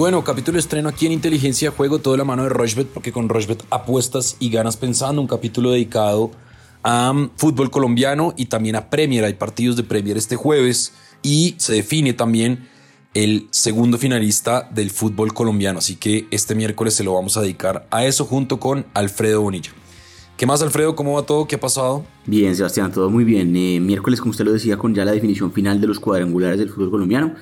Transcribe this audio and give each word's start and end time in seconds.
Bueno, 0.00 0.24
capítulo 0.24 0.58
estreno 0.58 0.88
aquí 0.88 1.04
en 1.04 1.12
Inteligencia 1.12 1.70
Juego, 1.72 1.98
todo 1.98 2.16
la 2.16 2.24
mano 2.24 2.44
de 2.44 2.48
Rochbet, 2.48 2.86
porque 2.86 3.12
con 3.12 3.28
Rochbet 3.28 3.62
apuestas 3.68 4.38
y 4.40 4.48
ganas 4.48 4.78
pensando. 4.78 5.20
Un 5.20 5.28
capítulo 5.28 5.72
dedicado 5.72 6.30
a 6.82 7.10
um, 7.10 7.28
fútbol 7.36 7.70
colombiano 7.70 8.32
y 8.34 8.46
también 8.46 8.76
a 8.76 8.88
Premier. 8.88 9.24
Hay 9.24 9.34
partidos 9.34 9.76
de 9.76 9.82
Premier 9.82 10.16
este 10.16 10.36
jueves 10.36 10.94
y 11.22 11.54
se 11.58 11.74
define 11.74 12.14
también 12.14 12.66
el 13.12 13.48
segundo 13.50 13.98
finalista 13.98 14.70
del 14.72 14.88
fútbol 14.88 15.34
colombiano. 15.34 15.80
Así 15.80 15.96
que 15.96 16.26
este 16.30 16.54
miércoles 16.54 16.94
se 16.94 17.04
lo 17.04 17.12
vamos 17.12 17.36
a 17.36 17.42
dedicar 17.42 17.86
a 17.90 18.06
eso 18.06 18.24
junto 18.24 18.58
con 18.58 18.86
Alfredo 18.94 19.42
Bonilla. 19.42 19.72
¿Qué 20.38 20.46
más, 20.46 20.62
Alfredo? 20.62 20.96
¿Cómo 20.96 21.12
va 21.12 21.26
todo? 21.26 21.46
¿Qué 21.46 21.56
ha 21.56 21.60
pasado? 21.60 22.06
Bien, 22.24 22.56
Sebastián, 22.56 22.90
todo 22.90 23.10
muy 23.10 23.24
bien. 23.24 23.54
Eh, 23.54 23.80
miércoles, 23.80 24.18
como 24.20 24.30
usted 24.30 24.46
lo 24.46 24.52
decía, 24.52 24.78
con 24.78 24.94
ya 24.94 25.04
la 25.04 25.12
definición 25.12 25.52
final 25.52 25.78
de 25.78 25.88
los 25.88 26.00
cuadrangulares 26.00 26.58
del 26.58 26.70
fútbol 26.70 26.90
colombiano. 26.90 27.34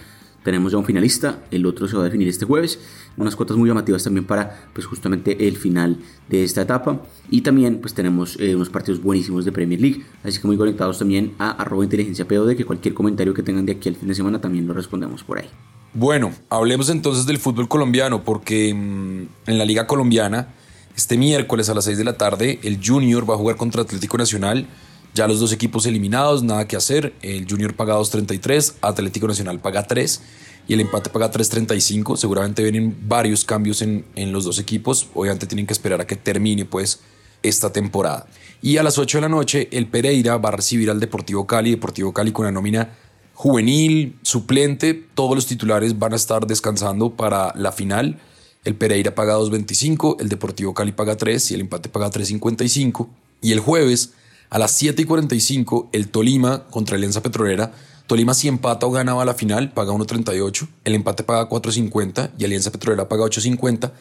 Tenemos 0.48 0.72
ya 0.72 0.78
un 0.78 0.86
finalista, 0.86 1.40
el 1.50 1.66
otro 1.66 1.86
se 1.86 1.94
va 1.94 2.00
a 2.00 2.04
definir 2.06 2.26
este 2.26 2.46
jueves. 2.46 2.78
Unas 3.18 3.36
cuotas 3.36 3.58
muy 3.58 3.68
llamativas 3.68 4.02
también 4.02 4.24
para 4.24 4.70
pues 4.72 4.86
justamente 4.86 5.46
el 5.46 5.58
final 5.58 5.98
de 6.26 6.42
esta 6.42 6.62
etapa. 6.62 7.02
Y 7.28 7.42
también 7.42 7.82
pues 7.82 7.92
tenemos 7.92 8.40
eh, 8.40 8.54
unos 8.54 8.70
partidos 8.70 9.02
buenísimos 9.02 9.44
de 9.44 9.52
Premier 9.52 9.78
League. 9.78 10.06
Así 10.24 10.40
que 10.40 10.46
muy 10.46 10.56
conectados 10.56 11.00
también 11.00 11.34
a 11.38 11.50
arroba 11.50 11.84
inteligencia 11.84 12.26
POD, 12.26 12.56
que 12.56 12.64
cualquier 12.64 12.94
comentario 12.94 13.34
que 13.34 13.42
tengan 13.42 13.66
de 13.66 13.72
aquí 13.72 13.90
al 13.90 13.96
fin 13.96 14.08
de 14.08 14.14
semana 14.14 14.40
también 14.40 14.66
lo 14.66 14.72
respondemos 14.72 15.22
por 15.22 15.36
ahí. 15.36 15.50
Bueno, 15.92 16.32
hablemos 16.48 16.88
entonces 16.88 17.26
del 17.26 17.36
fútbol 17.36 17.68
colombiano, 17.68 18.24
porque 18.24 18.72
mm, 18.72 19.50
en 19.50 19.58
la 19.58 19.66
liga 19.66 19.86
colombiana, 19.86 20.54
este 20.96 21.18
miércoles 21.18 21.68
a 21.68 21.74
las 21.74 21.84
6 21.84 21.98
de 21.98 22.04
la 22.04 22.16
tarde, 22.16 22.58
el 22.62 22.80
Junior 22.82 23.28
va 23.28 23.34
a 23.34 23.36
jugar 23.36 23.56
contra 23.56 23.82
Atlético 23.82 24.16
Nacional. 24.16 24.66
Ya 25.14 25.26
los 25.26 25.40
dos 25.40 25.52
equipos 25.52 25.86
eliminados, 25.86 26.42
nada 26.42 26.68
que 26.68 26.76
hacer. 26.76 27.12
El 27.22 27.48
Junior 27.48 27.74
paga 27.74 27.96
2.33, 27.98 28.74
Atlético 28.82 29.26
Nacional 29.26 29.58
paga 29.60 29.86
3 29.86 30.20
y 30.68 30.74
el 30.74 30.80
empate 30.80 31.10
paga 31.10 31.30
3.35. 31.30 32.16
Seguramente 32.16 32.62
vienen 32.62 32.96
varios 33.08 33.44
cambios 33.44 33.82
en, 33.82 34.04
en, 34.14 34.32
los 34.32 34.44
dos 34.44 34.58
equipos. 34.58 35.08
Obviamente 35.14 35.46
tienen 35.46 35.66
que 35.66 35.72
esperar 35.72 36.00
a 36.00 36.06
que 36.06 36.16
termine 36.16 36.64
pues 36.66 37.00
esta 37.42 37.72
temporada. 37.72 38.26
Y 38.60 38.76
a 38.76 38.82
las 38.82 38.98
8 38.98 39.18
de 39.18 39.22
la 39.22 39.28
noche 39.28 39.68
el 39.72 39.86
Pereira 39.86 40.36
va 40.36 40.50
a 40.50 40.52
recibir 40.52 40.90
al 40.90 41.00
Deportivo 41.00 41.46
Cali. 41.46 41.70
Deportivo 41.70 42.12
Cali 42.12 42.32
con 42.32 42.44
una 42.44 42.52
nómina 42.52 42.96
juvenil, 43.34 44.18
suplente. 44.22 44.94
Todos 45.14 45.34
los 45.36 45.46
titulares 45.46 45.98
van 45.98 46.12
a 46.12 46.16
estar 46.16 46.46
descansando 46.46 47.10
para 47.10 47.54
la 47.56 47.72
final. 47.72 48.18
El 48.64 48.74
Pereira 48.74 49.14
paga 49.14 49.38
2.25, 49.38 50.20
el 50.20 50.28
Deportivo 50.28 50.74
Cali 50.74 50.92
paga 50.92 51.16
3 51.16 51.52
y 51.52 51.54
el 51.54 51.60
empate 51.62 51.88
paga 51.88 52.10
3.55. 52.10 53.08
Y 53.40 53.52
el 53.52 53.60
jueves 53.60 54.12
a 54.50 54.58
las 54.58 54.72
7 54.72 55.02
y 55.02 55.04
45, 55.04 55.90
el 55.92 56.08
Tolima 56.08 56.64
contra 56.68 56.96
Alianza 56.96 57.22
Petrolera. 57.22 57.72
Tolima 58.06 58.32
si 58.32 58.48
empata 58.48 58.86
o 58.86 58.90
gana 58.90 59.14
va 59.14 59.22
a 59.22 59.26
la 59.26 59.34
final, 59.34 59.72
paga 59.72 59.92
1.38. 59.92 60.68
El 60.84 60.94
empate 60.94 61.24
paga 61.24 61.48
4.50 61.48 62.30
y 62.38 62.44
Alianza 62.44 62.72
Petrolera 62.72 63.08
paga 63.08 63.24
8.50. 63.24 63.92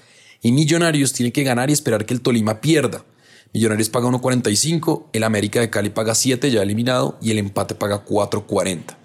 Y 0.41 0.51
Millonarios 0.51 1.11
tiene 1.13 1.33
que 1.33 1.43
ganar 1.43 1.69
y 1.69 1.73
esperar 1.73 2.05
que 2.05 2.13
el 2.13 2.21
Tolima 2.21 2.61
pierda. 2.61 3.03
Millonarios 3.53 3.89
paga 3.89 4.07
1.45, 4.07 5.07
el 5.13 5.23
América 5.23 5.59
de 5.59 5.69
Cali 5.69 5.89
paga 5.89 6.15
7 6.15 6.51
ya 6.51 6.61
eliminado 6.61 7.17
y 7.21 7.31
el 7.31 7.39
empate 7.39 7.75
paga 7.75 8.05
4.40. 8.05 8.95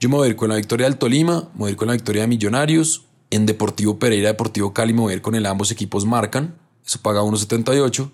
Yo 0.00 0.08
me 0.08 0.16
voy 0.16 0.28
a 0.28 0.30
ir 0.30 0.36
con 0.36 0.48
la 0.48 0.56
victoria 0.56 0.86
del 0.86 0.96
Tolima, 0.96 1.50
me 1.54 1.60
voy 1.60 1.68
a 1.68 1.70
ir 1.72 1.76
con 1.76 1.88
la 1.88 1.94
victoria 1.94 2.22
de 2.22 2.28
Millonarios. 2.28 3.04
En 3.30 3.44
Deportivo 3.44 3.98
Pereira, 3.98 4.28
Deportivo 4.28 4.72
Cali 4.72 4.94
me 4.94 5.00
voy 5.00 5.12
a 5.12 5.16
ir 5.16 5.22
con 5.22 5.34
el 5.34 5.44
ambos 5.44 5.70
equipos 5.70 6.06
marcan, 6.06 6.54
eso 6.86 7.00
paga 7.02 7.20
1.78 7.20 8.10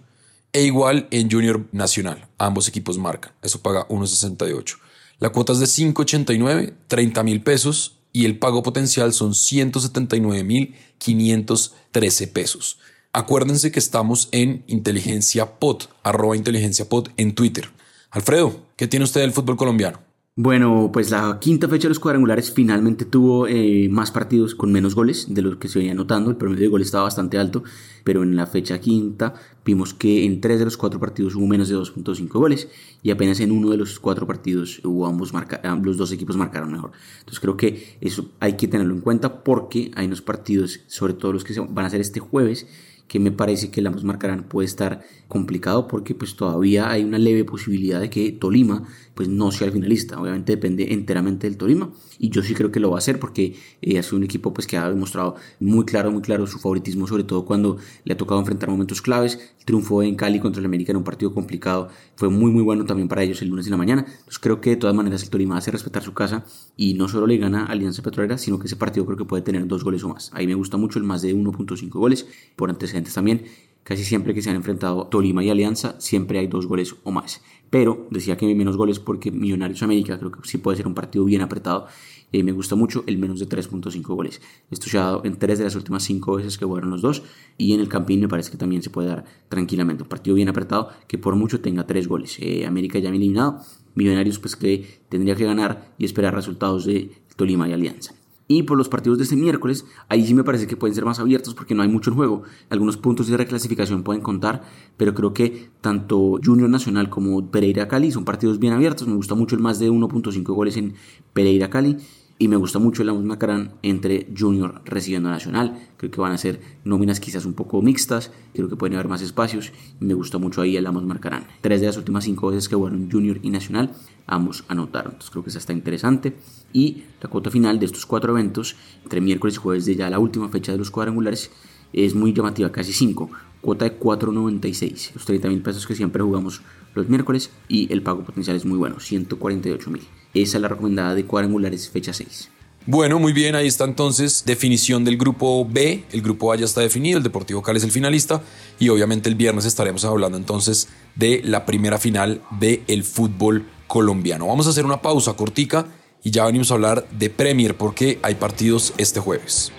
e 0.55 0.63
igual 0.63 1.09
en 1.11 1.31
Junior 1.31 1.67
Nacional. 1.73 2.27
Ambos 2.39 2.69
equipos 2.69 2.97
marcan. 2.97 3.33
Eso 3.43 3.61
paga 3.61 3.87
1.68. 3.89 4.79
La 5.19 5.31
cuota 5.31 5.53
es 5.53 5.59
de 5.59 5.67
5.89, 5.67 6.73
30 6.89 7.23
mil 7.25 7.43
pesos 7.43 7.99
y 8.13 8.25
el 8.25 8.39
pago 8.39 8.63
potencial 8.63 9.13
son 9.13 9.35
179 9.35 10.45
mil 10.45 10.75
513 10.99 12.29
pesos. 12.29 12.79
Acuérdense 13.13 13.73
que 13.73 13.81
estamos 13.81 14.29
en 14.31 14.65
Inteligencia 14.69 15.59
Pod, 15.59 15.83
arroba 16.03 16.37
Inteligencia 16.37 16.89
Pod 16.89 17.09
en 17.17 17.35
Twitter. 17.35 17.71
Alfredo, 18.11 18.65
¿qué 18.77 18.87
tiene 18.87 19.05
usted 19.05 19.23
del 19.23 19.33
fútbol 19.33 19.57
colombiano? 19.57 20.04
Bueno, 20.37 20.91
pues 20.93 21.13
la 21.13 21.39
quinta 21.41 21.69
fecha 21.69 21.85
de 21.85 21.91
los 21.91 22.01
cuadrangulares 22.01 22.51
finalmente 22.51 23.05
tuvo 23.05 23.47
eh, 23.47 23.89
más 23.89 24.11
partidos 24.11 24.57
con 24.57 24.73
menos 24.73 24.97
goles 24.97 25.33
de 25.33 25.43
los 25.43 25.59
que 25.59 25.69
se 25.69 25.79
venía 25.79 25.95
notando. 25.95 26.29
El 26.29 26.37
promedio 26.37 26.63
de 26.63 26.69
goles 26.71 26.89
estaba 26.89 27.05
bastante 27.05 27.39
alto, 27.39 27.63
pero 28.03 28.25
en 28.25 28.35
la 28.35 28.49
fecha 28.49 28.81
quinta 28.81 29.35
vimos 29.65 29.95
que 29.95 30.25
en 30.25 30.41
tres 30.41 30.59
de 30.59 30.65
los 30.65 30.77
cuatro 30.77 30.99
partidos 30.99 31.37
hubo 31.37 31.47
menos 31.47 31.69
de 31.69 31.77
2.5 31.77 32.29
goles 32.33 32.69
y 33.01 33.13
apenas 33.13 33.39
en 33.39 33.53
uno 33.53 33.71
de 33.71 33.77
los 33.77 34.01
cuatro 34.01 34.27
partidos 34.27 34.81
hubo 34.85 35.07
ambos 35.07 35.33
marca 35.33 35.61
los 35.81 35.97
dos 35.97 36.11
equipos 36.11 36.37
marcaron 36.37 36.73
mejor. 36.73 36.91
Entonces 37.21 37.39
creo 37.39 37.57
que 37.57 37.97
eso 38.01 38.33
hay 38.41 38.55
que 38.55 38.67
tenerlo 38.67 38.93
en 38.93 39.03
cuenta 39.03 39.45
porque 39.45 39.93
hay 39.95 40.07
unos 40.07 40.21
partidos, 40.21 40.81
sobre 40.89 41.13
todo 41.13 41.33
los 41.33 41.45
que 41.45 41.55
se 41.55 41.61
van 41.61 41.85
a 41.85 41.87
hacer 41.87 42.01
este 42.01 42.19
jueves, 42.19 42.67
que 43.09 43.21
me 43.21 43.31
parece 43.31 43.71
que 43.71 43.87
ambos 43.87 44.05
marcarán 44.05 44.45
puede 44.45 44.67
estar 44.67 45.03
complicado 45.29 45.89
porque 45.89 46.15
pues 46.15 46.37
todavía 46.37 46.91
hay 46.91 47.05
una 47.05 47.19
leve 47.19 47.45
posibilidad 47.45 48.01
de 48.01 48.11
que 48.11 48.33
Tolima 48.33 48.85
pues 49.15 49.29
no 49.29 49.53
sea 49.53 49.67
el 49.67 49.73
finalista. 49.73 50.21
Obviamente 50.21 50.53
depende 50.53 50.93
enteramente 50.93 51.49
del 51.49 51.57
Tolima 51.57 51.91
y 52.19 52.31
yo 52.31 52.43
sí 52.43 52.55
creo 52.55 52.71
que 52.71 52.81
lo 52.81 52.91
va 52.91 52.97
a 52.97 52.99
hacer 52.99 53.19
porque 53.19 53.57
eh, 53.83 53.99
ha 53.99 54.03
sido 54.03 54.17
un 54.17 54.25
equipo 54.25 54.53
pues 54.53 54.67
que 54.67 54.77
ha 54.77 54.89
demostrado 54.89 55.37
muy 55.61 55.85
claro, 55.85 56.11
muy 56.11 56.23
claro 56.23 56.47
su 56.47 56.59
favoritismo, 56.59 57.07
sobre 57.07 57.25
todo 57.25 57.45
cuando 57.45 57.79
le 58.05 58.15
ha 58.15 58.17
tocado 58.17 58.41
enfrentar 58.41 58.69
momentos 58.71 59.01
claves. 59.03 59.39
El 59.59 59.65
triunfo 59.65 60.03
en 60.03 60.15
Cali 60.15 60.41
contra 60.41 60.61
el 60.61 60.67
América 60.67 60.93
en 60.93 60.99
un 60.99 61.05
partido 61.05 61.33
complicado 61.33 61.89
fue 62.17 62.29
muy 62.29 62.51
muy 62.51 62.63
bueno 62.63 62.85
también 62.85 63.09
para 63.09 63.23
ellos 63.23 63.41
el 63.43 63.49
lunes 63.49 63.65
de 63.65 63.71
la 63.71 63.77
mañana. 63.77 64.05
Entonces 64.07 64.39
creo 64.39 64.61
que 64.61 64.71
de 64.71 64.77
todas 64.77 64.95
maneras 64.95 65.23
el 65.23 65.31
Tolima 65.31 65.57
hace 65.57 65.71
respetar 65.71 66.03
su 66.03 66.13
casa 66.15 66.45
y 66.77 66.95
no 66.95 67.09
solo 67.09 67.27
le 67.27 67.39
gana 67.39 67.67
Alianza 67.67 68.03
Petrolera, 68.03 68.39
sino 68.39 68.59
que 68.59 68.67
ese 68.67 68.77
partido 68.77 69.07
creo 69.07 69.17
que 69.19 69.25
puede 69.25 69.43
tener 69.43 69.67
dos 69.67 69.85
goles 69.85 70.03
o 70.05 70.09
más. 70.09 70.31
Ahí 70.33 70.47
me 70.47 70.55
gusta 70.55 70.77
mucho 70.77 70.99
el 70.99 71.05
más 71.05 71.23
de 71.23 71.35
1.5 71.35 71.89
goles 71.91 72.27
por 72.57 72.71
también. 73.03 73.45
Casi 73.85 74.03
siempre 74.03 74.33
que 74.33 74.41
se 74.41 74.49
han 74.49 74.57
enfrentado 74.57 75.09
Tolima 75.09 75.45
y 75.45 75.51
Alianza, 75.51 76.01
siempre 76.01 76.39
hay 76.39 76.47
dos 76.47 76.67
goles 76.67 76.97
o 77.05 77.11
más. 77.11 77.43
Pero 77.69 78.07
decía 78.11 78.37
que 78.37 78.47
hay 78.47 78.55
menos 78.55 78.79
goles 78.79 78.99
porque 78.99 79.31
Millonarios 79.31 79.83
América 79.83 80.19
creo 80.19 80.33
que 80.33 80.41
sí 80.45 80.57
puede 80.57 80.79
ser 80.79 80.87
un 80.87 80.95
partido 80.95 81.25
bien 81.27 81.43
apretado. 81.43 81.87
y 82.33 82.43
me 82.43 82.53
gusta 82.53 82.75
mucho 82.75 83.05
el 83.07 83.19
menos 83.19 83.39
de 83.39 83.49
3.5 83.49 84.03
goles. 84.03 84.41
Esto 84.71 84.89
se 84.89 84.99
ha 84.99 85.03
dado 85.03 85.23
en 85.25 85.37
tres 85.37 85.59
de 85.59 85.65
las 85.65 85.77
últimas 85.77 86.03
cinco 86.03 86.35
veces 86.35 86.59
que 86.59 86.65
jugaron 86.65 86.91
los 86.91 87.03
dos. 87.03 87.23
Y 87.59 87.75
en 87.75 87.81
el 87.81 87.89
Campín 87.89 88.21
me 88.21 88.29
parece 88.29 88.51
que 88.51 88.57
también 88.57 88.83
se 88.83 88.91
puede 88.91 89.09
dar 89.09 89.25
tranquilamente. 89.49 90.03
Un 90.03 90.09
partido 90.09 90.35
bien 90.35 90.49
apretado 90.49 90.89
que 91.07 91.19
por 91.19 91.37
mucho 91.37 91.61
tenga 91.61 91.87
tres 91.87 92.09
goles. 92.09 92.39
Eh, 92.41 92.67
América 92.67 92.99
ya 92.99 93.11
me 93.11 93.19
eliminado. 93.19 93.61
Millonarios 93.95 94.39
pues 94.39 94.57
que 94.57 95.03
tendría 95.11 95.37
que 95.37 95.45
ganar 95.45 95.95
y 95.99 96.07
esperar 96.07 96.35
resultados 96.35 96.87
de 96.87 97.13
Tolima 97.37 97.69
y 97.69 97.73
Alianza. 97.73 98.15
Y 98.47 98.65
por 98.65 98.77
los 98.77 98.91
partidos 98.91 99.19
de 99.19 99.25
este 99.25 99.37
miércoles, 99.37 99.87
ahí 100.09 100.27
sí 100.27 100.35
me 100.35 100.45
parece 100.45 100.67
que 100.67 100.77
pueden 100.77 100.95
ser 100.95 101.05
más 101.05 101.19
abiertos 101.19 101.55
porque 101.55 101.75
no 101.75 101.83
hay 101.83 101.89
mucho 101.89 102.11
en 102.11 102.17
juego. 102.17 102.43
Algunos 102.69 102.99
puntos 102.99 103.27
de 103.29 103.37
reclasificación 103.39 104.03
pueden 104.03 104.23
contar, 104.23 104.63
pero 104.99 105.15
creo 105.15 105.33
que 105.33 105.71
tanto 105.81 106.39
Junior 106.45 106.69
Nacional 106.69 107.09
como 107.09 107.51
Pereira 107.51 107.89
Cali 107.89 108.13
son 108.13 108.25
partidos 108.27 108.59
bien 108.59 108.75
abiertos. 108.75 109.09
Me 109.09 109.15
gusta 109.15 109.35
mucho 109.35 109.57
el 109.57 109.63
más 109.63 109.79
de 109.79 109.91
1.5 109.91 110.43
goles 110.55 110.77
en 110.77 110.95
Pereira 111.33 111.71
Cali 111.71 111.97
y 112.39 112.49
me 112.49 112.57
gusta 112.57 112.79
mucho 112.79 113.03
el 113.03 113.09
Amos 113.09 113.25
Macarán 113.25 113.75
entre 113.83 114.27
Junior 114.37 114.83
recibiendo 114.85 115.31
Nacional. 115.31 115.89
Creo 115.97 116.11
que 116.11 116.21
van 116.21 116.33
a 116.33 116.39
ser 116.39 116.61
nóminas 116.85 117.21
quizás 117.21 117.45
un 117.45 117.55
poco 117.55 117.81
mixtas, 117.81 118.33
creo 118.53 118.69
que 118.69 118.77
pueden 118.77 118.95
haber 118.95 119.09
más 119.09 119.23
espacios 119.23 119.73
y 120.01 120.05
me 120.05 120.15
gusta 120.15 120.39
mucho 120.39 120.61
ahí 120.61 120.77
el 120.77 120.87
Amos 120.87 121.05
Marcarán. 121.05 121.47
Tres 121.61 121.81
de 121.81 121.87
las 121.87 121.97
últimas 121.97 122.25
cinco 122.25 122.49
veces 122.49 122.69
que 122.69 122.75
jugaron 122.75 123.11
Junior 123.11 123.39
y 123.43 123.51
Nacional, 123.51 123.93
ambos 124.27 124.65
anotaron. 124.69 125.13
Entonces 125.13 125.31
creo 125.31 125.45
que 125.45 125.51
eso 125.51 125.59
está 125.59 125.73
interesante. 125.73 126.37
Y 126.73 127.05
la 127.23 127.31
cuota 127.31 127.51
final 127.51 127.79
de 127.79 127.87
estos 127.87 128.05
cuatro 128.05 128.33
eventos, 128.33 128.77
entre 129.05 129.21
miércoles 129.21 129.55
y 129.55 129.59
jueves 129.59 129.85
de 129.87 129.95
ya 129.95 130.11
la 130.11 130.19
última 130.19 130.49
fecha 130.49 130.73
de 130.73 130.79
los 130.79 130.91
cuadrangulares, 130.91 131.53
es 131.93 132.15
muy 132.17 132.33
llamativa, 132.33 132.73
casi 132.73 132.93
5. 132.93 133.31
Cuota 133.61 133.85
de 133.85 133.99
4.96, 133.99 135.15
los 135.15 135.25
30 135.25 135.49
mil 135.49 135.63
pesos 135.63 135.87
que 135.87 135.95
siempre 135.95 136.23
jugamos 136.23 136.61
los 136.95 137.09
miércoles 137.09 137.51
y 137.69 137.91
el 137.93 138.03
pago 138.03 138.25
potencial 138.25 138.57
es 138.57 138.67
muy 138.67 138.77
bueno, 138.77 139.01
148 139.01 139.91
mil. 139.91 140.03
Esa 140.35 140.59
es 140.59 140.63
la 140.63 140.69
recomendada 140.69 141.15
de 141.15 141.25
cuadrangulares 141.25 141.89
fecha 141.89 142.13
6. 142.13 142.51
Bueno, 142.87 143.19
muy 143.19 143.33
bien, 143.33 143.55
ahí 143.55 143.67
está 143.67 143.85
entonces 143.85 144.43
definición 144.45 145.05
del 145.05 145.17
grupo 145.17 145.67
B. 145.67 146.05
El 146.13 146.21
grupo 146.21 146.53
A 146.53 146.57
ya 146.57 146.67
está 146.67 146.83
definido, 146.83 147.17
el 147.17 147.25
Deportivo 147.25 147.63
Cali 147.63 147.79
es 147.79 147.85
el 147.85 147.91
finalista 147.91 148.43
y 148.79 148.91
obviamente 148.91 149.31
el 149.31 149.37
viernes 149.37 149.65
estaremos 149.65 150.05
hablando 150.05 150.37
entonces 150.37 150.89
de 151.15 151.41
la 151.45 151.65
primera 151.65 151.99
final 151.99 152.43
del 152.51 153.03
fútbol 153.05 153.65
colombiano. 153.87 154.49
Vamos 154.49 154.67
a 154.67 154.71
hacer 154.71 154.85
una 154.85 155.01
pausa 155.01 155.33
cortica 155.33 155.87
y 156.23 156.31
ya 156.31 156.45
venimos 156.45 156.71
a 156.71 156.75
hablar 156.75 157.09
de 157.11 157.31
Premier 157.31 157.75
porque 157.75 158.19
hay 158.23 158.35
partidos 158.35 158.93
este 158.99 159.19
jueves. 159.19 159.73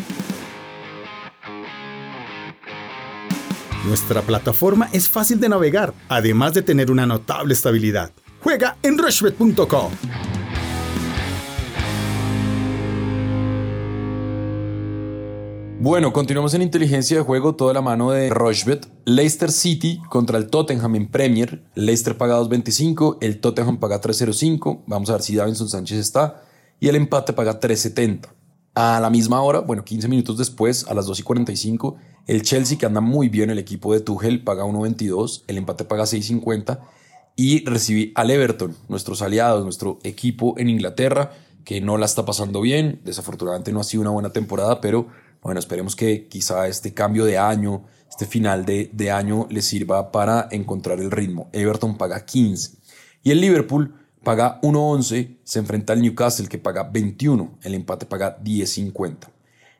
Nuestra 3.85 4.23
plataforma 4.23 4.89
es 4.93 5.09
fácil 5.09 5.39
de 5.39 5.49
navegar, 5.49 5.93
además 6.09 6.55
de 6.55 6.63
tener 6.63 6.89
una 6.89 7.05
notable 7.05 7.53
estabilidad. 7.53 8.11
Juega 8.41 8.77
en 8.81 8.97
rushbet.com. 8.97 9.91
Bueno, 15.85 16.13
continuamos 16.13 16.55
en 16.55 16.63
inteligencia 16.63 17.15
de 17.15 17.23
juego, 17.23 17.53
toda 17.53 17.71
la 17.71 17.81
mano 17.83 18.09
de 18.09 18.31
Rochbet. 18.31 18.87
Leicester 19.05 19.51
City 19.51 20.01
contra 20.09 20.39
el 20.39 20.47
Tottenham 20.47 20.95
en 20.95 21.07
Premier. 21.11 21.63
Leicester 21.75 22.17
paga 22.17 22.39
2.25, 22.39 23.19
el 23.21 23.39
Tottenham 23.39 23.77
paga 23.77 24.01
3.05. 24.01 24.81
Vamos 24.87 25.11
a 25.11 25.13
ver 25.13 25.21
si 25.21 25.35
Davinson 25.35 25.69
Sánchez 25.69 25.99
está. 25.99 26.41
Y 26.79 26.87
el 26.87 26.95
empate 26.95 27.33
paga 27.33 27.59
3.70. 27.59 28.29
A 28.73 28.99
la 28.99 29.11
misma 29.11 29.43
hora, 29.43 29.59
bueno, 29.59 29.85
15 29.85 30.07
minutos 30.07 30.39
después, 30.39 30.87
a 30.87 30.95
las 30.95 31.05
2 31.05 31.19
y 31.19 31.21
45, 31.21 31.97
el 32.25 32.41
Chelsea, 32.41 32.79
que 32.79 32.87
anda 32.87 32.99
muy 32.99 33.29
bien, 33.29 33.51
el 33.51 33.59
equipo 33.59 33.93
de 33.93 33.99
Tuchel, 33.99 34.43
paga 34.43 34.63
1.22, 34.63 35.43
el 35.45 35.59
empate 35.59 35.85
paga 35.85 36.05
6.50 36.05 36.79
y 37.35 37.63
recibí 37.63 38.11
al 38.15 38.31
Everton, 38.31 38.75
nuestros 38.89 39.21
aliados, 39.21 39.63
nuestro 39.63 39.99
equipo 40.01 40.55
en 40.57 40.67
Inglaterra, 40.67 41.33
que 41.63 41.79
no 41.79 41.99
la 41.99 42.07
está 42.07 42.25
pasando 42.25 42.59
bien. 42.61 43.01
Desafortunadamente 43.05 43.71
no 43.71 43.81
ha 43.81 43.83
sido 43.83 44.01
una 44.01 44.09
buena 44.09 44.31
temporada, 44.31 44.81
pero 44.81 45.09
bueno, 45.45 45.59
esperemos 45.59 45.95
que 45.95 46.27
quizá 46.27 46.67
este 46.67 46.95
cambio 46.95 47.23
de 47.23 47.37
año, 47.37 47.83
este 48.09 48.25
final 48.25 48.65
de, 48.65 48.89
de 48.91 49.11
año, 49.11 49.45
le 49.51 49.61
sirva 49.61 50.11
para 50.11 50.47
encontrar 50.49 50.99
el 50.99 51.11
ritmo. 51.11 51.49
Everton 51.53 51.99
paga 51.99 52.25
15 52.25 52.71
y 53.21 53.29
el 53.29 53.41
Liverpool 53.41 53.93
paga 54.23 54.59
1.11, 54.61 55.37
se 55.43 55.59
enfrenta 55.59 55.93
al 55.93 56.01
Newcastle 56.01 56.47
que 56.47 56.57
paga 56.57 56.89
21, 56.91 57.59
el 57.61 57.75
empate 57.75 58.07
paga 58.07 58.39
10.50. 58.43 59.29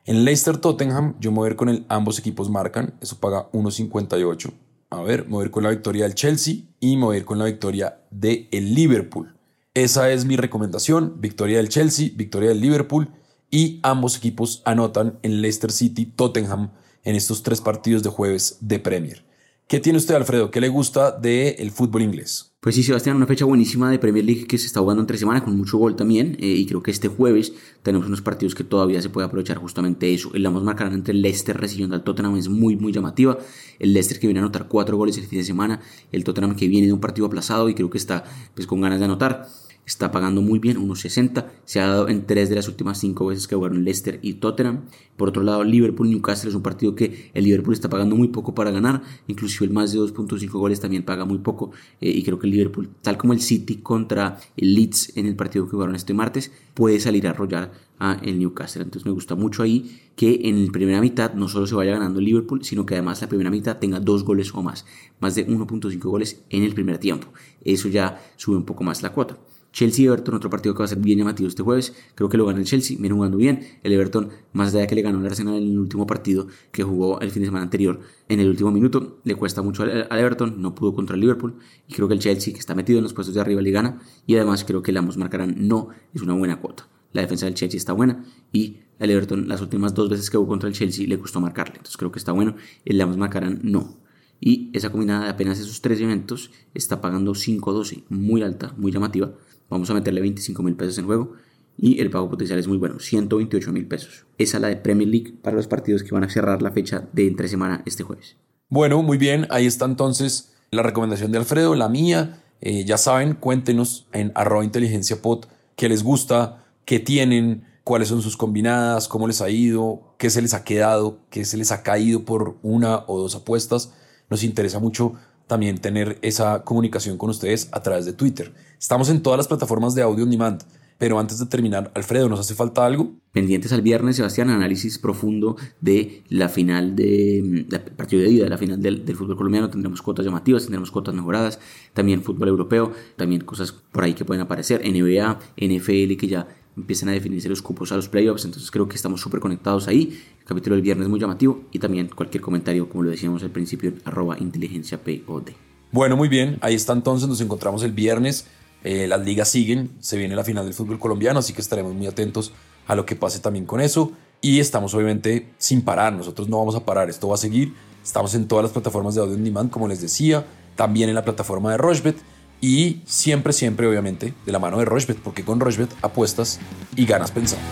En 0.04 0.24
Leicester 0.24 0.56
Tottenham 0.56 1.16
yo 1.18 1.32
me 1.32 1.56
con 1.56 1.68
el 1.68 1.84
ambos 1.88 2.20
equipos 2.20 2.48
marcan, 2.48 2.94
eso 3.00 3.18
paga 3.18 3.50
1.58. 3.50 4.52
A 4.90 5.02
ver, 5.02 5.26
me 5.28 5.50
con 5.50 5.64
la 5.64 5.70
victoria 5.70 6.04
del 6.04 6.14
Chelsea 6.14 6.58
y 6.78 6.96
me 6.96 7.24
con 7.24 7.40
la 7.40 7.46
victoria 7.46 7.98
del 8.12 8.46
el 8.52 8.72
Liverpool. 8.72 9.34
Esa 9.74 10.12
es 10.12 10.26
mi 10.26 10.36
recomendación, 10.36 11.20
victoria 11.20 11.56
del 11.56 11.70
Chelsea, 11.70 12.10
victoria 12.14 12.50
del 12.50 12.60
Liverpool 12.60 13.10
y 13.50 13.80
ambos 13.82 14.16
equipos 14.16 14.62
anotan 14.64 15.18
en 15.22 15.42
Leicester 15.42 15.72
City, 15.72 16.06
Tottenham 16.06 16.70
en 17.04 17.14
estos 17.14 17.42
tres 17.42 17.60
partidos 17.60 18.02
de 18.02 18.10
jueves 18.10 18.58
de 18.60 18.78
Premier. 18.78 19.24
¿Qué 19.68 19.80
tiene 19.80 19.98
usted, 19.98 20.14
Alfredo? 20.14 20.52
¿Qué 20.52 20.60
le 20.60 20.68
gusta 20.68 21.10
del 21.10 21.72
fútbol 21.72 22.02
inglés? 22.02 22.52
Pues 22.60 22.76
sí, 22.76 22.84
Sebastián, 22.84 23.16
una 23.16 23.26
fecha 23.26 23.44
buenísima 23.44 23.90
de 23.90 23.98
Premier 23.98 24.24
League 24.24 24.46
que 24.46 24.58
se 24.58 24.66
está 24.66 24.78
jugando 24.78 25.00
entre 25.00 25.18
semana 25.18 25.42
con 25.42 25.56
mucho 25.56 25.76
gol 25.76 25.96
también. 25.96 26.36
Eh, 26.38 26.46
y 26.46 26.66
creo 26.66 26.84
que 26.84 26.92
este 26.92 27.08
jueves 27.08 27.52
tenemos 27.82 28.06
unos 28.06 28.22
partidos 28.22 28.54
que 28.54 28.62
todavía 28.62 29.02
se 29.02 29.10
puede 29.10 29.26
aprovechar 29.26 29.58
justamente 29.58 30.14
eso. 30.14 30.30
El 30.34 30.44
vamos 30.44 30.62
marcarán 30.62 30.94
entre 30.94 31.14
el 31.14 31.20
Leicester 31.20 31.56
recibiendo 31.56 31.96
al 31.96 32.04
Tottenham 32.04 32.36
es 32.36 32.48
muy, 32.48 32.76
muy 32.76 32.92
llamativa. 32.92 33.38
El 33.80 33.92
Leicester 33.92 34.20
que 34.20 34.28
viene 34.28 34.38
a 34.38 34.44
anotar 34.44 34.68
cuatro 34.68 34.96
goles 34.96 35.18
el 35.18 35.26
fin 35.26 35.40
de 35.40 35.44
semana. 35.44 35.80
El 36.12 36.22
Tottenham 36.22 36.54
que 36.54 36.68
viene 36.68 36.86
de 36.86 36.92
un 36.92 37.00
partido 37.00 37.26
aplazado 37.26 37.68
y 37.68 37.74
creo 37.74 37.90
que 37.90 37.98
está 37.98 38.22
pues, 38.54 38.68
con 38.68 38.80
ganas 38.80 39.00
de 39.00 39.06
anotar 39.06 39.48
está 39.86 40.10
pagando 40.10 40.42
muy 40.42 40.58
bien, 40.58 40.78
1.60. 40.78 41.46
Se 41.64 41.80
ha 41.80 41.86
dado 41.86 42.08
en 42.08 42.26
tres 42.26 42.48
de 42.48 42.56
las 42.56 42.66
últimas 42.68 42.98
cinco 42.98 43.26
veces 43.26 43.46
que 43.46 43.54
jugaron 43.54 43.84
Leicester 43.84 44.18
y 44.20 44.34
Tottenham. 44.34 44.86
Por 45.16 45.28
otro 45.28 45.44
lado, 45.44 45.62
Liverpool-Newcastle 45.62 46.50
es 46.50 46.56
un 46.56 46.62
partido 46.62 46.94
que 46.96 47.30
el 47.32 47.44
Liverpool 47.44 47.72
está 47.72 47.88
pagando 47.88 48.16
muy 48.16 48.28
poco 48.28 48.54
para 48.54 48.72
ganar. 48.72 49.02
Inclusive 49.28 49.66
el 49.66 49.72
más 49.72 49.92
de 49.92 50.00
2.5 50.00 50.50
goles 50.50 50.80
también 50.80 51.04
paga 51.04 51.24
muy 51.24 51.38
poco. 51.38 51.70
Eh, 52.00 52.10
y 52.10 52.22
creo 52.24 52.38
que 52.38 52.48
el 52.48 52.52
Liverpool, 52.52 52.90
tal 53.00 53.16
como 53.16 53.32
el 53.32 53.40
City 53.40 53.76
contra 53.76 54.38
el 54.56 54.74
Leeds 54.74 55.16
en 55.16 55.26
el 55.26 55.36
partido 55.36 55.64
que 55.64 55.70
jugaron 55.70 55.94
este 55.94 56.12
martes, 56.12 56.50
puede 56.74 56.98
salir 56.98 57.26
a 57.28 57.30
arrollar 57.30 57.72
a 58.00 58.14
el 58.24 58.40
Newcastle. 58.40 58.82
Entonces 58.82 59.06
me 59.06 59.12
gusta 59.12 59.36
mucho 59.36 59.62
ahí 59.62 60.00
que 60.16 60.40
en 60.44 60.66
la 60.66 60.72
primera 60.72 61.00
mitad 61.00 61.34
no 61.34 61.48
solo 61.48 61.66
se 61.68 61.76
vaya 61.76 61.92
ganando 61.92 62.18
el 62.18 62.24
Liverpool, 62.24 62.64
sino 62.64 62.84
que 62.84 62.94
además 62.94 63.22
la 63.22 63.28
primera 63.28 63.50
mitad 63.50 63.78
tenga 63.78 64.00
dos 64.00 64.24
goles 64.24 64.52
o 64.52 64.62
más. 64.62 64.84
Más 65.20 65.36
de 65.36 65.46
1.5 65.46 66.00
goles 66.00 66.42
en 66.50 66.64
el 66.64 66.74
primer 66.74 66.98
tiempo. 66.98 67.28
Eso 67.64 67.88
ya 67.88 68.20
sube 68.36 68.56
un 68.56 68.64
poco 68.64 68.82
más 68.82 69.02
la 69.02 69.12
cuota. 69.12 69.38
Chelsea-Everton, 69.72 70.34
otro 70.34 70.48
partido 70.50 70.74
que 70.74 70.78
va 70.78 70.84
a 70.86 70.88
ser 70.88 70.98
bien 70.98 71.18
llamativo 71.18 71.48
este 71.48 71.62
jueves. 71.62 71.94
Creo 72.14 72.28
que 72.28 72.36
lo 72.36 72.46
gana 72.46 72.58
el 72.58 72.64
Chelsea, 72.64 72.96
viene 72.98 73.14
jugando 73.14 73.36
bien. 73.36 73.60
El 73.82 73.92
Everton, 73.92 74.30
más 74.52 74.68
allá 74.68 74.80
de 74.80 74.86
que 74.86 74.94
le 74.94 75.02
ganó 75.02 75.20
el 75.20 75.26
Arsenal 75.26 75.56
en 75.56 75.62
el 75.64 75.78
último 75.78 76.06
partido 76.06 76.46
que 76.72 76.82
jugó 76.82 77.20
el 77.20 77.30
fin 77.30 77.42
de 77.42 77.48
semana 77.48 77.64
anterior, 77.64 78.00
en 78.28 78.40
el 78.40 78.48
último 78.48 78.70
minuto, 78.70 79.20
le 79.24 79.34
cuesta 79.34 79.62
mucho 79.62 79.82
al, 79.82 80.06
Everton, 80.10 80.60
no 80.60 80.74
pudo 80.74 80.94
contra 80.94 81.14
el 81.14 81.20
Liverpool. 81.20 81.56
Y 81.86 81.94
creo 81.94 82.08
que 82.08 82.14
el 82.14 82.20
Chelsea, 82.20 82.52
que 82.52 82.60
está 82.60 82.74
metido 82.74 82.98
en 82.98 83.04
los 83.04 83.12
puestos 83.12 83.34
de 83.34 83.40
arriba, 83.40 83.60
le 83.60 83.70
gana. 83.70 84.00
Y 84.26 84.34
además 84.36 84.64
creo 84.64 84.82
que 84.82 84.90
el 84.90 84.96
ambos 84.96 85.16
marcarán 85.16 85.54
no, 85.68 85.88
es 86.14 86.22
una 86.22 86.34
buena 86.34 86.60
cuota. 86.60 86.88
La 87.12 87.22
defensa 87.22 87.46
del 87.46 87.54
Chelsea 87.54 87.78
está 87.78 87.92
buena 87.92 88.24
y 88.52 88.78
el 88.98 89.10
Everton, 89.10 89.48
las 89.48 89.60
últimas 89.60 89.94
dos 89.94 90.08
veces 90.08 90.30
que 90.30 90.36
jugó 90.36 90.48
contra 90.48 90.68
el 90.68 90.74
Chelsea, 90.74 91.06
le 91.06 91.18
costó 91.18 91.40
marcarle. 91.40 91.76
Entonces 91.76 91.96
creo 91.96 92.12
que 92.12 92.18
está 92.18 92.32
bueno. 92.32 92.56
El 92.84 93.00
ambos 93.00 93.16
marcarán 93.16 93.60
no. 93.62 93.98
Y 94.40 94.70
esa 94.74 94.90
combinada 94.90 95.24
de 95.24 95.30
apenas 95.30 95.58
esos 95.58 95.80
tres 95.80 96.00
eventos 96.00 96.50
está 96.74 97.00
pagando 97.00 97.32
5-12, 97.32 98.04
muy 98.10 98.42
alta, 98.42 98.74
muy 98.76 98.92
llamativa. 98.92 99.32
Vamos 99.68 99.90
a 99.90 99.94
meterle 99.94 100.20
25 100.20 100.62
mil 100.62 100.76
pesos 100.76 100.98
en 100.98 101.06
juego 101.06 101.34
y 101.76 102.00
el 102.00 102.10
pago 102.10 102.30
potencial 102.30 102.58
es 102.58 102.68
muy 102.68 102.78
bueno, 102.78 102.98
128 102.98 103.72
mil 103.72 103.86
pesos. 103.86 104.26
Esa 104.38 104.56
es 104.56 104.60
la 104.60 104.68
de 104.68 104.76
Premier 104.76 105.08
League 105.08 105.34
para 105.42 105.56
los 105.56 105.66
partidos 105.66 106.02
que 106.02 106.12
van 106.12 106.24
a 106.24 106.28
cerrar 106.28 106.62
la 106.62 106.70
fecha 106.70 107.08
de 107.12 107.26
entre 107.26 107.48
semana 107.48 107.82
este 107.86 108.02
jueves. 108.02 108.36
Bueno, 108.68 109.02
muy 109.02 109.18
bien, 109.18 109.46
ahí 109.50 109.66
está 109.66 109.84
entonces 109.84 110.54
la 110.70 110.82
recomendación 110.82 111.32
de 111.32 111.38
Alfredo, 111.38 111.74
la 111.74 111.88
mía. 111.88 112.42
Eh, 112.60 112.84
ya 112.84 112.96
saben, 112.96 113.34
cuéntenos 113.34 114.08
en 114.12 114.32
arroba 114.34 114.64
inteligencia 114.64 115.20
pot 115.20 115.48
qué 115.76 115.88
les 115.88 116.02
gusta, 116.02 116.64
qué 116.84 116.98
tienen, 116.98 117.64
cuáles 117.84 118.08
son 118.08 118.22
sus 118.22 118.36
combinadas, 118.36 119.08
cómo 119.08 119.28
les 119.28 119.42
ha 119.42 119.50
ido, 119.50 120.14
qué 120.18 120.30
se 120.30 120.42
les 120.42 120.54
ha 120.54 120.64
quedado, 120.64 121.20
qué 121.30 121.44
se 121.44 121.56
les 121.56 121.70
ha 121.70 121.82
caído 121.82 122.24
por 122.24 122.56
una 122.62 123.04
o 123.06 123.18
dos 123.18 123.34
apuestas. 123.36 123.92
Nos 124.30 124.42
interesa 124.42 124.80
mucho 124.80 125.14
también 125.46 125.78
tener 125.78 126.18
esa 126.22 126.64
comunicación 126.64 127.18
con 127.18 127.30
ustedes 127.30 127.68
a 127.72 127.82
través 127.82 128.04
de 128.04 128.12
Twitter. 128.12 128.52
Estamos 128.78 129.08
en 129.08 129.22
todas 129.22 129.38
las 129.38 129.48
plataformas 129.48 129.94
de 129.94 130.02
audio 130.02 130.24
on 130.24 130.30
demand. 130.30 130.62
Pero 130.98 131.18
antes 131.18 131.38
de 131.38 131.46
terminar, 131.46 131.90
Alfredo, 131.94 132.28
¿nos 132.28 132.40
hace 132.40 132.54
falta 132.54 132.86
algo? 132.86 133.12
Pendientes 133.32 133.70
al 133.72 133.82
viernes, 133.82 134.16
Sebastián, 134.16 134.48
análisis 134.48 134.98
profundo 134.98 135.56
de 135.82 136.22
la 136.30 136.48
final 136.48 136.96
de, 136.96 137.66
partido 137.96 138.22
de 138.22 138.30
ida, 138.30 138.44
de 138.44 138.50
la 138.50 138.56
final 138.56 138.80
del, 138.80 139.04
del, 139.04 139.14
fútbol 139.14 139.36
colombiano. 139.36 139.68
Tendremos 139.68 140.00
cuotas 140.00 140.24
llamativas, 140.24 140.62
tendremos 140.62 140.90
cuotas 140.90 141.14
mejoradas, 141.14 141.60
también 141.92 142.22
fútbol 142.22 142.48
europeo, 142.48 142.92
también 143.16 143.42
cosas 143.42 143.72
por 143.72 144.04
ahí 144.04 144.14
que 144.14 144.24
pueden 144.24 144.40
aparecer, 144.40 144.80
NBA, 144.80 145.38
NFL, 145.58 146.16
que 146.16 146.28
ya 146.28 146.48
empiezan 146.76 147.08
a 147.08 147.12
definirse 147.12 147.48
los 147.48 147.62
cupos 147.62 147.90
a 147.92 147.96
los 147.96 148.08
playoffs, 148.08 148.44
entonces 148.44 148.70
creo 148.70 148.88
que 148.88 148.96
estamos 148.96 149.20
súper 149.20 149.40
conectados 149.40 149.88
ahí. 149.88 150.22
El 150.40 150.44
capítulo 150.44 150.76
del 150.76 150.82
viernes 150.82 151.08
muy 151.08 151.18
llamativo 151.18 151.62
y 151.72 151.78
también 151.78 152.08
cualquier 152.08 152.42
comentario, 152.42 152.88
como 152.88 153.04
lo 153.04 153.10
decíamos 153.10 153.42
al 153.42 153.50
principio, 153.50 153.92
arroba 154.04 154.38
inteligencia 154.38 155.02
POD. 155.02 155.50
Bueno, 155.92 156.16
muy 156.16 156.28
bien, 156.28 156.58
ahí 156.60 156.74
está 156.74 156.92
entonces, 156.92 157.28
nos 157.28 157.40
encontramos 157.40 157.82
el 157.82 157.92
viernes. 157.92 158.46
Eh, 158.84 159.06
las 159.08 159.24
ligas 159.24 159.48
siguen, 159.48 159.90
se 160.00 160.16
viene 160.18 160.36
la 160.36 160.44
final 160.44 160.64
del 160.64 160.74
fútbol 160.74 160.98
colombiano, 160.98 161.38
así 161.38 161.52
que 161.52 161.60
estaremos 161.60 161.94
muy 161.94 162.06
atentos 162.06 162.52
a 162.86 162.94
lo 162.94 163.06
que 163.06 163.16
pase 163.16 163.40
también 163.40 163.64
con 163.64 163.80
eso. 163.80 164.12
Y 164.40 164.60
estamos 164.60 164.94
obviamente 164.94 165.48
sin 165.58 165.82
parar, 165.82 166.12
nosotros 166.12 166.48
no 166.48 166.58
vamos 166.58 166.74
a 166.74 166.84
parar, 166.84 167.08
esto 167.08 167.28
va 167.28 167.34
a 167.34 167.38
seguir. 167.38 167.72
Estamos 168.04 168.34
en 168.34 168.46
todas 168.46 168.62
las 168.62 168.72
plataformas 168.72 169.14
de 169.14 169.22
audio 169.22 169.34
on 169.34 169.42
demand, 169.42 169.70
como 169.70 169.88
les 169.88 170.00
decía, 170.00 170.46
también 170.76 171.08
en 171.08 171.14
la 171.14 171.24
plataforma 171.24 171.72
de 171.72 171.78
Rochebet 171.78 172.16
y 172.60 173.02
siempre, 173.06 173.52
siempre, 173.52 173.86
obviamente, 173.86 174.34
de 174.44 174.52
la 174.52 174.58
mano 174.58 174.78
de 174.78 174.84
Rochebet, 174.84 175.18
porque 175.18 175.44
con 175.44 175.60
Rochebet 175.60 175.90
apuestas 176.02 176.58
y 176.96 177.06
ganas 177.06 177.30
pensando. 177.30 177.64